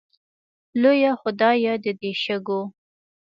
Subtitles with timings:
[0.81, 2.61] لویه خدایه د دې شګو